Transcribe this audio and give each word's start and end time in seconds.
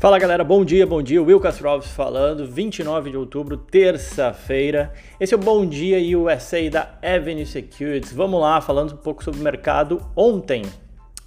Fala 0.00 0.16
galera, 0.16 0.44
bom 0.44 0.64
dia, 0.64 0.86
bom 0.86 1.02
dia. 1.02 1.20
Will 1.20 1.40
Castroves 1.40 1.90
falando, 1.90 2.46
29 2.46 3.10
de 3.10 3.16
outubro, 3.16 3.56
terça-feira. 3.56 4.92
Esse 5.18 5.34
é 5.34 5.36
o 5.36 5.40
Bom 5.40 5.66
Dia 5.66 6.16
USA 6.16 6.70
da 6.70 6.94
Avenue 7.02 7.44
Securities. 7.44 8.12
Vamos 8.12 8.40
lá, 8.40 8.60
falando 8.60 8.92
um 8.92 8.96
pouco 8.96 9.24
sobre 9.24 9.40
o 9.40 9.42
mercado 9.42 10.00
ontem. 10.14 10.62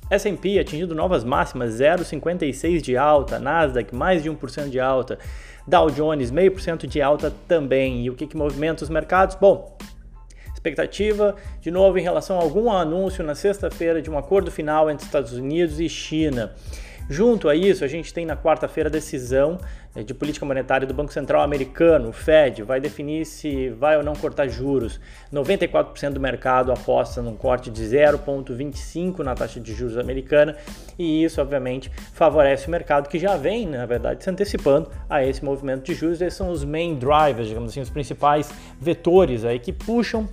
S&P 0.10 0.58
atingindo 0.58 0.96
novas 0.96 1.26
máximas, 1.26 1.82
0,56 1.82 2.80
de 2.80 2.96
alta, 2.96 3.40
Nasdaq 3.40 3.94
mais 3.94 4.24
de 4.24 4.32
1% 4.32 4.70
de 4.70 4.80
alta, 4.80 5.20
Dow 5.68 5.92
Jones 5.92 6.32
meio 6.32 6.54
por 6.54 6.62
cento 6.62 6.88
de 6.88 7.02
alta 7.02 7.30
também. 7.50 8.06
E 8.06 8.10
o 8.10 8.16
que, 8.16 8.26
que 8.26 8.38
movimenta 8.38 8.86
os 8.86 8.90
mercados? 8.90 9.36
Bom, 9.36 9.78
expectativa, 10.54 11.36
de 11.60 11.70
novo, 11.70 11.98
em 11.98 12.02
relação 12.02 12.40
a 12.40 12.42
algum 12.42 12.72
anúncio 12.72 13.22
na 13.22 13.36
sexta-feira 13.36 14.02
de 14.02 14.10
um 14.10 14.18
acordo 14.18 14.50
final 14.50 14.90
entre 14.90 15.06
Estados 15.06 15.34
Unidos 15.34 15.78
e 15.82 15.90
China. 15.90 16.54
Junto 17.12 17.50
a 17.50 17.56
isso, 17.56 17.84
a 17.84 17.90
gente 17.90 18.14
tem 18.14 18.26
na 18.26 18.38
quarta-feira 18.38 18.88
a 18.88 18.92
decisão 18.92 19.58
eh, 19.94 20.02
de 20.02 20.14
política 20.14 20.46
monetária 20.46 20.88
do 20.88 20.94
Banco 20.94 21.12
Central 21.12 21.42
americano, 21.42 22.08
o 22.08 22.14
Fed, 22.14 22.64
vai 22.64 22.80
definir 22.80 23.26
se 23.26 23.68
vai 23.72 23.98
ou 23.98 24.04
não 24.04 24.16
cortar 24.16 24.48
juros. 24.48 24.98
94% 25.30 26.12
do 26.12 26.22
mercado 26.22 26.72
aposta 26.72 27.22
num 27.22 27.36
corte 27.36 27.70
de 27.70 27.84
0,25 27.84 29.20
na 29.26 29.36
taxa 29.36 29.60
de 29.60 29.74
juros 29.74 29.98
americana, 29.98 30.56
e 30.98 31.22
isso, 31.22 31.42
obviamente, 31.42 31.92
favorece 32.14 32.70
o 32.70 32.72
mercado 32.72 33.10
que 33.10 33.20
já 33.20 33.36
vem, 33.36 33.68
na 33.68 33.86
verdade, 33.86 34.24
se 34.24 34.30
antecipando 34.30 34.90
a 35.10 35.22
esse 35.22 35.44
movimento 35.44 35.84
de 35.84 35.94
juros. 35.94 36.22
Esses 36.22 36.38
são 36.38 36.50
os 36.50 36.64
main 36.64 36.96
drivers, 36.96 37.50
digamos 37.50 37.72
assim, 37.72 37.82
os 37.82 37.90
principais 37.90 38.50
vetores 38.80 39.44
aí 39.44 39.60
que 39.60 39.74
puxam 39.74 40.30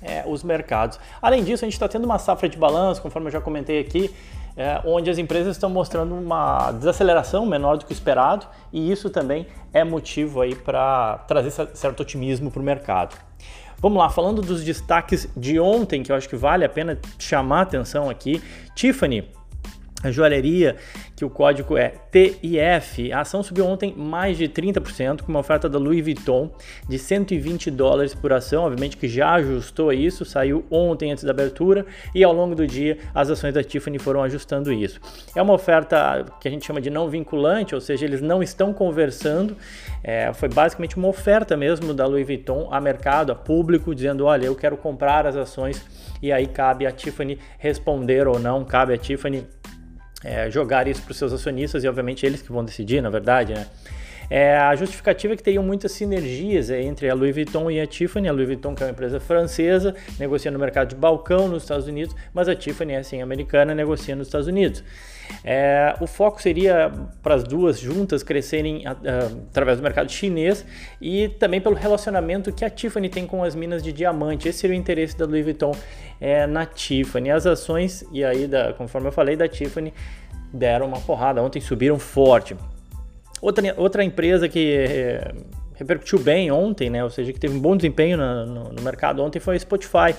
é, 0.00 0.24
os 0.26 0.42
mercados. 0.42 0.98
Além 1.20 1.44
disso, 1.44 1.66
a 1.66 1.66
gente 1.66 1.74
está 1.74 1.86
tendo 1.86 2.04
uma 2.04 2.18
safra 2.18 2.48
de 2.48 2.56
balanço, 2.56 3.02
conforme 3.02 3.28
eu 3.28 3.32
já 3.32 3.42
comentei 3.42 3.78
aqui, 3.78 4.10
é, 4.58 4.80
onde 4.84 5.08
as 5.08 5.18
empresas 5.18 5.56
estão 5.56 5.70
mostrando 5.70 6.14
uma 6.16 6.72
desaceleração 6.72 7.46
menor 7.46 7.78
do 7.78 7.86
que 7.86 7.92
o 7.92 7.94
esperado 7.94 8.44
e 8.72 8.90
isso 8.90 9.08
também 9.08 9.46
é 9.72 9.84
motivo 9.84 10.40
aí 10.40 10.56
para 10.56 11.18
trazer 11.28 11.52
certo 11.74 12.00
otimismo 12.00 12.50
para 12.50 12.60
o 12.60 12.64
mercado. 12.64 13.16
Vamos 13.80 13.98
lá, 13.98 14.10
falando 14.10 14.42
dos 14.42 14.64
destaques 14.64 15.28
de 15.36 15.60
ontem, 15.60 16.02
que 16.02 16.10
eu 16.10 16.16
acho 16.16 16.28
que 16.28 16.34
vale 16.34 16.64
a 16.64 16.68
pena 16.68 16.98
chamar 17.16 17.60
a 17.60 17.62
atenção 17.62 18.10
aqui. 18.10 18.42
Tiffany 18.74 19.30
a 20.02 20.10
joalheria, 20.10 20.76
que 21.16 21.24
o 21.24 21.30
código 21.30 21.76
é 21.76 21.92
TIF. 22.12 23.12
A 23.12 23.20
ação 23.20 23.42
subiu 23.42 23.66
ontem 23.66 23.92
mais 23.96 24.38
de 24.38 24.48
30%, 24.48 25.22
com 25.22 25.28
uma 25.28 25.40
oferta 25.40 25.68
da 25.68 25.78
Louis 25.78 26.02
Vuitton 26.02 26.50
de 26.88 26.98
120 26.98 27.70
dólares 27.70 28.14
por 28.14 28.32
ação. 28.32 28.64
Obviamente 28.64 28.96
que 28.96 29.08
já 29.08 29.32
ajustou 29.34 29.92
isso, 29.92 30.24
saiu 30.24 30.64
ontem 30.70 31.10
antes 31.10 31.24
da 31.24 31.32
abertura 31.32 31.84
e 32.14 32.22
ao 32.22 32.32
longo 32.32 32.54
do 32.54 32.66
dia 32.66 32.98
as 33.12 33.28
ações 33.28 33.54
da 33.54 33.64
Tiffany 33.64 33.98
foram 33.98 34.22
ajustando 34.22 34.72
isso. 34.72 35.00
É 35.34 35.42
uma 35.42 35.54
oferta 35.54 36.24
que 36.40 36.46
a 36.46 36.50
gente 36.50 36.64
chama 36.64 36.80
de 36.80 36.90
não 36.90 37.08
vinculante, 37.08 37.74
ou 37.74 37.80
seja, 37.80 38.04
eles 38.04 38.20
não 38.20 38.42
estão 38.42 38.72
conversando. 38.72 39.56
É, 40.02 40.32
foi 40.32 40.48
basicamente 40.48 40.96
uma 40.96 41.08
oferta 41.08 41.56
mesmo 41.56 41.92
da 41.92 42.06
Louis 42.06 42.26
Vuitton 42.26 42.68
a 42.70 42.80
mercado, 42.80 43.32
a 43.32 43.34
público, 43.34 43.94
dizendo: 43.94 44.26
olha, 44.26 44.46
eu 44.46 44.54
quero 44.54 44.76
comprar 44.76 45.26
as 45.26 45.34
ações 45.34 45.84
e 46.22 46.30
aí 46.30 46.46
cabe 46.46 46.86
a 46.86 46.92
Tiffany 46.92 47.38
responder 47.58 48.28
ou 48.28 48.38
não, 48.38 48.64
cabe 48.64 48.94
a 48.94 48.98
Tiffany 48.98 49.44
é, 50.24 50.50
jogar 50.50 50.88
isso 50.88 51.02
para 51.02 51.12
os 51.12 51.18
seus 51.18 51.32
acionistas 51.32 51.84
e, 51.84 51.88
obviamente, 51.88 52.26
eles 52.26 52.42
que 52.42 52.50
vão 52.52 52.64
decidir, 52.64 53.00
na 53.00 53.10
verdade, 53.10 53.54
né? 53.54 53.66
É, 54.30 54.56
a 54.56 54.74
justificativa 54.74 55.34
é 55.34 55.36
que 55.36 55.42
teriam 55.42 55.62
muitas 55.62 55.92
sinergias 55.92 56.70
é, 56.70 56.82
entre 56.82 57.08
a 57.08 57.14
Louis 57.14 57.34
Vuitton 57.34 57.70
e 57.70 57.80
a 57.80 57.86
Tiffany. 57.86 58.28
A 58.28 58.32
Louis 58.32 58.46
Vuitton, 58.46 58.74
que 58.74 58.82
é 58.82 58.86
uma 58.86 58.92
empresa 58.92 59.18
francesa, 59.18 59.94
negocia 60.18 60.50
no 60.50 60.58
mercado 60.58 60.88
de 60.88 60.96
balcão 60.96 61.48
nos 61.48 61.62
Estados 61.62 61.86
Unidos, 61.86 62.14
mas 62.34 62.48
a 62.48 62.54
Tiffany 62.54 62.92
é 62.92 62.98
assim, 62.98 63.22
americana, 63.22 63.74
negocia 63.74 64.14
nos 64.14 64.26
Estados 64.26 64.46
Unidos. 64.46 64.84
É, 65.44 65.94
o 66.00 66.06
foco 66.06 66.40
seria 66.40 66.90
para 67.22 67.34
as 67.34 67.44
duas 67.44 67.78
juntas 67.78 68.22
crescerem 68.22 68.86
a, 68.86 68.92
a, 68.92 68.94
através 69.50 69.78
do 69.78 69.82
mercado 69.82 70.10
chinês 70.10 70.64
e 71.00 71.28
também 71.28 71.60
pelo 71.60 71.74
relacionamento 71.74 72.50
que 72.52 72.64
a 72.64 72.70
Tiffany 72.70 73.08
tem 73.08 73.26
com 73.26 73.44
as 73.44 73.54
minas 73.54 73.82
de 73.82 73.92
diamante. 73.92 74.48
Esse 74.48 74.60
seria 74.60 74.76
o 74.76 74.78
interesse 74.78 75.16
da 75.16 75.26
Louis 75.26 75.44
Vuitton 75.44 75.74
é, 76.20 76.46
na 76.46 76.66
Tiffany. 76.66 77.30
As 77.30 77.46
ações, 77.46 78.04
e 78.12 78.24
aí, 78.24 78.46
da, 78.46 78.72
conforme 78.72 79.08
eu 79.08 79.12
falei, 79.12 79.36
da 79.36 79.48
Tiffany 79.48 79.92
deram 80.52 80.86
uma 80.86 81.00
porrada. 81.00 81.42
Ontem 81.42 81.60
subiram 81.60 81.98
forte. 81.98 82.56
Outra, 83.40 83.74
outra 83.76 84.04
empresa 84.04 84.48
que 84.48 84.72
é, 84.76 85.32
repercutiu 85.76 86.18
bem 86.18 86.50
ontem, 86.50 86.90
né, 86.90 87.04
ou 87.04 87.10
seja, 87.10 87.32
que 87.32 87.38
teve 87.38 87.56
um 87.56 87.60
bom 87.60 87.76
desempenho 87.76 88.16
no, 88.16 88.46
no, 88.46 88.64
no 88.72 88.82
mercado 88.82 89.22
ontem 89.22 89.38
foi 89.38 89.56
a 89.56 89.60
Spotify 89.60 90.14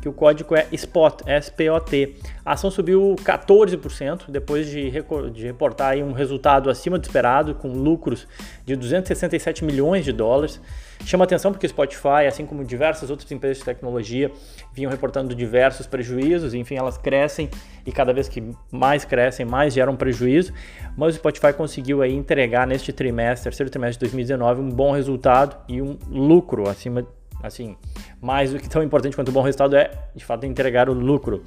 que 0.00 0.08
o 0.08 0.12
código 0.12 0.54
é 0.54 0.66
SPOT, 0.76 1.22
S-P-O-T. 1.26 2.16
A 2.44 2.52
ação 2.52 2.70
subiu 2.70 3.16
14% 3.24 4.30
depois 4.30 4.68
de, 4.68 4.90
de 5.32 5.44
reportar 5.44 5.96
um 5.98 6.12
resultado 6.12 6.70
acima 6.70 6.98
do 6.98 7.04
esperado, 7.04 7.54
com 7.54 7.68
lucros 7.68 8.26
de 8.64 8.76
267 8.76 9.64
milhões 9.64 10.04
de 10.04 10.12
dólares. 10.12 10.60
Chama 11.04 11.24
atenção 11.24 11.52
porque 11.52 11.66
o 11.66 11.68
Spotify, 11.68 12.26
assim 12.26 12.46
como 12.46 12.64
diversas 12.64 13.10
outras 13.10 13.30
empresas 13.30 13.58
de 13.58 13.64
tecnologia, 13.64 14.30
vinham 14.72 14.90
reportando 14.90 15.34
diversos 15.34 15.86
prejuízos, 15.86 16.54
enfim, 16.54 16.76
elas 16.76 16.96
crescem 16.96 17.50
e 17.84 17.92
cada 17.92 18.12
vez 18.12 18.28
que 18.28 18.42
mais 18.72 19.04
crescem, 19.04 19.46
mais 19.46 19.74
geram 19.74 19.94
prejuízo, 19.94 20.52
mas 20.96 21.14
o 21.14 21.18
Spotify 21.18 21.52
conseguiu 21.52 22.02
aí 22.02 22.12
entregar 22.12 22.66
neste 22.66 22.92
trimestre, 22.92 23.44
terceiro 23.44 23.70
trimestre 23.70 23.98
de 23.98 24.10
2019, 24.10 24.60
um 24.62 24.70
bom 24.70 24.92
resultado 24.92 25.56
e 25.68 25.80
um 25.80 25.96
lucro 26.10 26.68
acima 26.68 27.06
Assim, 27.42 27.76
mais 28.20 28.52
do 28.52 28.58
que 28.58 28.68
tão 28.68 28.82
importante 28.82 29.14
quanto 29.14 29.28
o 29.28 29.32
bom 29.32 29.42
resultado 29.42 29.76
é, 29.76 29.90
de 30.14 30.24
fato, 30.24 30.46
entregar 30.46 30.88
o 30.88 30.92
lucro. 30.92 31.44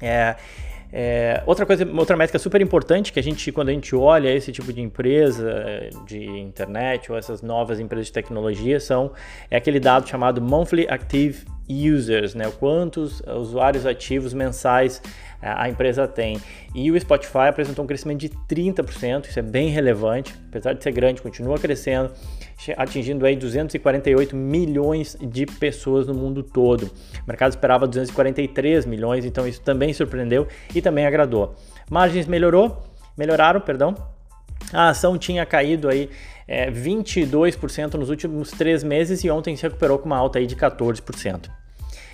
É, 0.00 0.36
é, 0.90 1.42
outra 1.44 1.66
coisa, 1.66 1.86
outra 1.96 2.16
métrica 2.16 2.38
super 2.38 2.60
importante 2.62 3.12
que 3.12 3.20
a 3.20 3.22
gente, 3.22 3.52
quando 3.52 3.68
a 3.68 3.72
gente 3.72 3.94
olha 3.94 4.34
esse 4.34 4.50
tipo 4.50 4.72
de 4.72 4.80
empresa 4.80 5.90
de 6.06 6.24
internet 6.26 7.12
ou 7.12 7.18
essas 7.18 7.42
novas 7.42 7.78
empresas 7.78 8.06
de 8.06 8.12
tecnologia, 8.12 8.80
são 8.80 9.12
é 9.50 9.56
aquele 9.56 9.78
dado 9.78 10.08
chamado 10.08 10.40
Monthly 10.40 10.86
Active 10.88 11.44
Users, 11.68 12.34
né? 12.34 12.50
Quantos 12.58 13.20
usuários 13.26 13.84
ativos 13.84 14.32
mensais 14.32 15.02
é, 15.42 15.48
a 15.50 15.68
empresa 15.68 16.08
tem. 16.08 16.40
E 16.74 16.90
o 16.90 16.98
Spotify 16.98 17.48
apresentou 17.48 17.84
um 17.84 17.88
crescimento 17.88 18.20
de 18.20 18.30
30%, 18.30 19.26
isso 19.26 19.38
é 19.38 19.42
bem 19.42 19.68
relevante, 19.68 20.34
apesar 20.48 20.72
de 20.72 20.82
ser 20.82 20.92
grande, 20.92 21.20
continua 21.20 21.58
crescendo, 21.58 22.10
atingindo 22.76 23.24
aí 23.24 23.36
248 23.36 24.34
milhões 24.34 25.16
de 25.20 25.46
pessoas 25.46 26.06
no 26.06 26.14
mundo 26.14 26.42
todo. 26.42 26.84
O 26.84 27.26
mercado 27.26 27.50
esperava 27.50 27.86
243 27.86 28.84
milhões, 28.86 29.24
então 29.24 29.46
isso 29.46 29.60
também 29.60 29.92
surpreendeu 29.92 30.46
e 30.74 30.82
também 30.82 31.06
agradou. 31.06 31.54
Margens 31.90 32.26
melhorou, 32.26 32.82
melhoraram, 33.16 33.60
perdão. 33.60 33.94
A 34.72 34.88
ação 34.88 35.16
tinha 35.16 35.46
caído 35.46 35.88
aí 35.88 36.10
é, 36.46 36.70
22% 36.70 37.94
nos 37.94 38.10
últimos 38.10 38.50
três 38.50 38.82
meses 38.82 39.22
e 39.22 39.30
ontem 39.30 39.54
se 39.56 39.62
recuperou 39.62 39.98
com 39.98 40.06
uma 40.06 40.16
alta 40.16 40.38
aí 40.38 40.46
de 40.46 40.56
14%. 40.56 41.48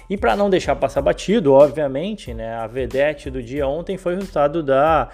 E 0.08 0.16
para 0.18 0.36
não 0.36 0.50
deixar 0.50 0.76
passar 0.76 1.00
batido, 1.00 1.52
obviamente, 1.54 2.34
né, 2.34 2.54
a 2.56 2.66
vedete 2.66 3.30
do 3.30 3.42
dia 3.42 3.66
ontem 3.66 3.96
foi 3.96 4.12
o 4.12 4.16
resultado 4.16 4.62
da 4.62 5.08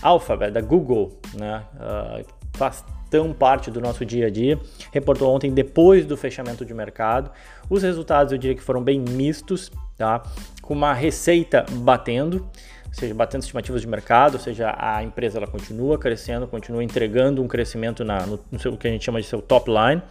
Alphabet, 0.00 0.52
da 0.52 0.60
Google, 0.60 1.18
né, 1.34 1.64
uh, 1.74 2.24
faz 2.56 2.84
tão 3.10 3.32
parte 3.32 3.70
do 3.70 3.80
nosso 3.80 4.04
dia 4.04 4.26
a 4.26 4.30
dia. 4.30 4.58
Reportou 4.92 5.34
ontem 5.34 5.52
depois 5.52 6.04
do 6.04 6.16
fechamento 6.16 6.64
de 6.64 6.74
mercado. 6.74 7.30
Os 7.70 7.82
resultados 7.82 8.32
eu 8.32 8.38
diria 8.38 8.56
que 8.56 8.62
foram 8.62 8.82
bem 8.82 9.00
mistos, 9.00 9.70
tá? 9.96 10.22
Com 10.62 10.74
uma 10.74 10.92
receita 10.92 11.64
batendo, 11.70 12.48
ou 12.86 12.94
seja, 12.94 13.14
batendo 13.14 13.42
estimativas 13.42 13.80
de 13.80 13.86
mercado, 13.86 14.34
ou 14.34 14.40
seja, 14.40 14.74
a 14.76 15.02
empresa 15.02 15.38
ela 15.38 15.46
continua 15.46 15.98
crescendo, 15.98 16.46
continua 16.46 16.82
entregando 16.82 17.42
um 17.42 17.48
crescimento 17.48 18.04
na, 18.04 18.26
no, 18.26 18.40
no 18.50 18.58
seu, 18.58 18.76
que 18.76 18.88
a 18.88 18.90
gente 18.90 19.04
chama 19.04 19.20
de 19.20 19.26
seu 19.26 19.40
top 19.40 19.70
line, 19.70 20.02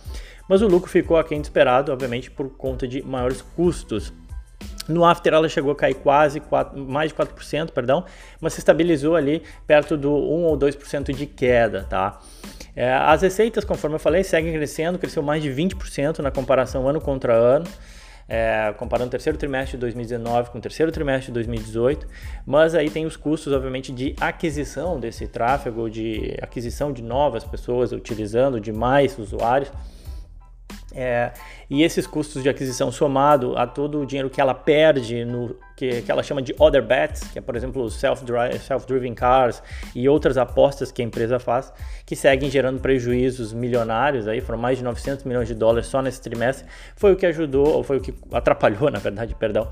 mas 0.47 0.61
o 0.61 0.67
lucro 0.67 0.89
ficou 0.89 1.17
aquém 1.17 1.41
esperado, 1.41 1.91
obviamente, 1.91 2.29
por 2.29 2.49
conta 2.49 2.87
de 2.87 3.01
maiores 3.01 3.41
custos 3.41 4.13
no 4.87 5.05
after 5.05 5.33
ela 5.33 5.49
chegou 5.49 5.71
a 5.71 5.75
cair 5.75 5.95
quase 5.95 6.39
4, 6.39 6.79
mais 6.79 7.11
de 7.11 7.17
4%, 7.17 7.71
perdão, 7.71 8.05
mas 8.39 8.53
se 8.53 8.59
estabilizou 8.59 9.15
ali 9.15 9.43
perto 9.65 9.97
do 9.97 10.11
1 10.11 10.43
ou 10.43 10.57
2% 10.57 11.13
de 11.13 11.25
queda, 11.25 11.85
tá? 11.89 12.19
É, 12.75 12.93
as 12.93 13.21
receitas, 13.21 13.63
conforme 13.63 13.95
eu 13.95 13.99
falei, 13.99 14.23
seguem 14.23 14.53
crescendo, 14.53 14.99
cresceu 14.99 15.23
mais 15.23 15.41
de 15.41 15.49
20% 15.49 16.19
na 16.19 16.29
comparação 16.29 16.87
ano 16.87 16.99
contra 16.99 17.33
ano. 17.33 17.65
É, 18.27 18.73
comparando 18.77 19.09
o 19.09 19.11
terceiro 19.11 19.37
trimestre 19.37 19.77
de 19.77 19.81
2019 19.81 20.49
com 20.49 20.57
o 20.57 20.61
terceiro 20.61 20.91
trimestre 20.91 21.27
de 21.27 21.33
2018, 21.33 22.07
mas 22.43 22.73
aí 22.73 22.89
tem 22.89 23.05
os 23.05 23.15
custos, 23.15 23.53
obviamente, 23.53 23.91
de 23.91 24.15
aquisição 24.19 24.99
desse 24.99 25.27
tráfego, 25.27 25.87
de 25.87 26.35
aquisição 26.41 26.91
de 26.91 27.03
novas 27.03 27.43
pessoas 27.43 27.91
utilizando, 27.91 28.59
de 28.59 28.71
mais 28.71 29.15
usuários. 29.19 29.71
É, 30.95 31.31
e 31.69 31.83
esses 31.83 32.07
custos 32.07 32.41
de 32.41 32.47
aquisição 32.47 32.89
somado 32.89 33.57
a 33.57 33.67
todo 33.67 34.01
o 34.01 34.05
dinheiro 34.05 34.29
que 34.29 34.39
ela 34.39 34.53
perde 34.53 35.25
no 35.25 35.55
que, 35.75 36.01
que 36.03 36.09
ela 36.09 36.23
chama 36.23 36.41
de 36.41 36.55
other 36.57 36.81
bets, 36.81 37.27
que 37.27 37.37
é 37.37 37.41
por 37.41 37.53
exemplo 37.53 37.89
self-driven 37.89 38.57
self 38.59 38.85
cars 39.13 39.61
e 39.93 40.07
outras 40.07 40.37
apostas 40.37 40.93
que 40.93 41.01
a 41.01 41.05
empresa 41.05 41.37
faz, 41.37 41.73
que 42.05 42.15
seguem 42.15 42.49
gerando 42.49 42.79
prejuízos 42.79 43.51
milionários 43.51 44.25
aí, 44.25 44.39
foram 44.39 44.57
mais 44.57 44.77
de 44.77 44.85
900 44.85 45.25
milhões 45.25 45.49
de 45.49 45.53
dólares 45.53 45.87
só 45.87 46.01
nesse 46.01 46.21
trimestre, 46.21 46.65
foi 46.95 47.11
o 47.11 47.17
que 47.17 47.25
ajudou, 47.25 47.67
ou 47.67 47.83
foi 47.83 47.97
o 47.97 48.01
que 48.01 48.13
atrapalhou, 48.31 48.89
na 48.91 48.99
verdade, 48.99 49.35
perdão, 49.35 49.67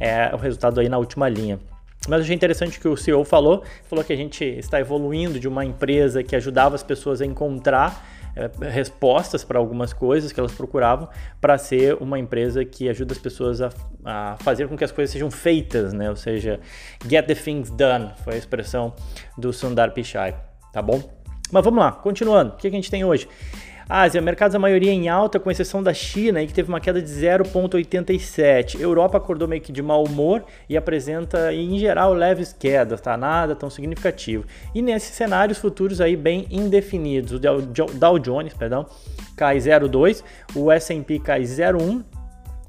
é, 0.00 0.34
o 0.34 0.36
resultado 0.36 0.80
aí 0.80 0.88
na 0.88 0.98
última 0.98 1.28
linha. 1.28 1.60
Mas 2.08 2.20
achei 2.20 2.34
interessante 2.34 2.78
que 2.78 2.88
o 2.88 2.96
CEO 2.96 3.24
falou, 3.24 3.62
falou 3.84 4.04
que 4.04 4.12
a 4.12 4.16
gente 4.16 4.44
está 4.44 4.78
evoluindo 4.78 5.40
de 5.40 5.48
uma 5.48 5.64
empresa 5.64 6.22
que 6.22 6.36
ajudava 6.36 6.74
as 6.74 6.82
pessoas 6.82 7.22
a 7.22 7.26
encontrar 7.26 8.04
é, 8.36 8.50
respostas 8.68 9.44
para 9.44 9.58
algumas 9.58 9.92
coisas 9.92 10.32
que 10.32 10.40
elas 10.40 10.52
procuravam 10.52 11.08
para 11.40 11.56
ser 11.56 11.94
uma 12.00 12.18
empresa 12.18 12.64
que 12.64 12.88
ajuda 12.88 13.12
as 13.12 13.18
pessoas 13.18 13.60
a, 13.60 13.70
a, 14.04 14.36
fazer 14.40 14.68
com 14.68 14.76
que 14.76 14.84
as 14.84 14.90
coisas 14.90 15.12
sejam 15.12 15.30
feitas, 15.30 15.92
né? 15.92 16.10
Ou 16.10 16.16
seja, 16.16 16.60
get 17.08 17.26
the 17.26 17.34
things 17.34 17.70
done 17.70 18.10
foi 18.24 18.34
a 18.34 18.36
expressão 18.36 18.94
do 19.38 19.52
Sundar 19.52 19.92
Pichai, 19.92 20.34
tá 20.72 20.82
bom? 20.82 21.02
Mas 21.52 21.64
vamos 21.64 21.78
lá, 21.78 21.92
continuando. 21.92 22.54
O 22.54 22.56
que 22.56 22.66
a 22.66 22.70
gente 22.70 22.90
tem 22.90 23.04
hoje? 23.04 23.28
Ásia, 23.88 24.20
mercados 24.20 24.54
a 24.54 24.58
maioria 24.58 24.92
em 24.92 25.08
alta, 25.08 25.38
com 25.38 25.50
exceção 25.50 25.82
da 25.82 25.92
China, 25.92 26.44
que 26.46 26.54
teve 26.54 26.68
uma 26.68 26.80
queda 26.80 27.02
de 27.02 27.08
0,87. 27.08 28.80
Europa 28.80 29.18
acordou 29.18 29.46
meio 29.46 29.60
que 29.60 29.72
de 29.72 29.82
mau 29.82 30.04
humor 30.04 30.44
e 30.68 30.76
apresenta, 30.76 31.52
em 31.52 31.78
geral, 31.78 32.14
leves 32.14 32.52
quedas, 32.52 33.00
tá? 33.00 33.16
Nada 33.16 33.54
tão 33.54 33.68
significativo. 33.68 34.44
E 34.74 34.80
nesses 34.80 35.14
cenários 35.14 35.58
futuros 35.58 36.00
aí 36.00 36.16
bem 36.16 36.46
indefinidos, 36.50 37.32
o 37.32 37.38
Dow 37.38 38.18
Jones, 38.18 38.54
perdão, 38.54 38.86
cai 39.36 39.58
0,2, 39.58 40.22
o 40.54 40.72
S&P 40.72 41.18
cai 41.18 41.42
0,1 41.42 42.02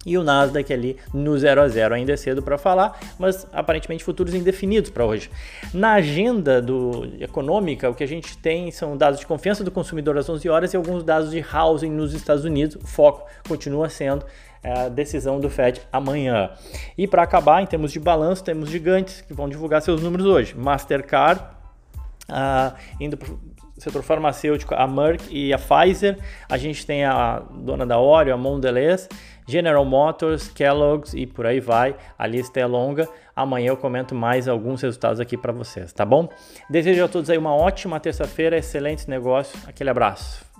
e 0.06 0.18
o 0.18 0.24
Nasdaq 0.24 0.72
ali 0.72 0.98
no 1.14 1.38
0 1.38 1.62
a 1.62 1.68
0. 1.68 1.96
Ainda 1.96 2.14
é 2.14 2.18
cedo 2.18 2.42
para 2.42 2.58
falar, 2.58 3.00
mas 3.18 3.48
aparentemente 3.52 4.04
futuros 4.04 4.34
indefinidos 4.34 4.90
para 4.90 5.06
hoje. 5.06 5.30
Na 5.74 5.94
agenda 5.94 6.62
do, 6.62 7.10
econômica, 7.20 7.90
o 7.90 7.96
que 7.96 8.04
a 8.04 8.08
gente 8.08 8.38
tem 8.38 8.70
são 8.72 8.96
dados 8.96 9.20
de 9.20 9.26
confiança 9.26 9.64
do 9.64 9.72
consumidor 9.72 10.18
às 10.18 10.30
11 10.30 10.48
horas 10.50 10.74
e 10.74 10.78
alguns 10.78 11.04
dados 11.04 11.32
de 11.32 11.44
housing 11.44 11.90
nos 11.90 12.14
Estados 12.14 12.46
Unidos. 12.46 12.76
O 12.76 12.88
foco 12.88 13.26
continua 13.48 13.90
sendo 13.90 14.26
é, 14.62 14.86
a 14.86 14.90
decisão 14.90 15.40
do 15.40 15.50
Fed 15.50 15.82
amanhã. 15.92 16.52
E 16.98 17.08
para 17.08 17.24
acabar, 17.24 17.62
em 17.62 17.66
termos 17.66 17.92
de 17.92 18.00
balanço, 18.00 18.44
temos 18.44 18.70
gigantes 18.70 19.22
que 19.22 19.34
vão 19.34 19.50
divulgar 19.50 19.82
seus 19.82 20.02
números 20.02 20.26
hoje. 20.26 20.56
Mastercard, 20.56 21.42
uh, 22.30 22.76
indo 23.00 23.18
para 23.18 23.30
setor 23.78 24.02
farmacêutico, 24.04 24.74
a 24.74 24.88
Merck 24.88 25.28
e 25.30 25.54
a 25.54 25.60
Pfizer. 25.60 26.18
A 26.50 26.58
gente 26.58 26.86
tem 26.86 27.04
a 27.04 27.42
dona 27.52 27.86
da 27.86 28.00
Oreo, 28.00 28.34
a 28.34 28.38
Mondelez, 28.38 29.10
General 29.48 29.84
Motors, 29.86 30.48
Kellogg's 30.48 31.14
e 31.14 31.26
por 31.26 31.46
aí 31.46 31.60
vai. 31.60 31.96
A 32.18 32.26
lista 32.26 32.60
é 32.60 32.66
longa. 32.66 33.08
Amanhã 33.36 33.70
eu 33.70 33.78
comento 33.78 34.16
mais 34.16 34.48
alguns 34.48 34.82
resultados 34.82 35.20
aqui 35.20 35.38
para 35.38 35.52
vocês, 35.52 35.92
tá 35.92 36.06
bom? 36.06 36.30
Desejo 36.70 37.04
a 37.04 37.08
todos 37.08 37.30
aí 37.30 37.38
uma 37.38 37.54
ótima 37.54 38.00
terça-feira, 38.00 38.58
excelente 38.58 39.10
negócio. 39.10 39.60
Aquele 39.68 39.90
abraço. 39.90 40.55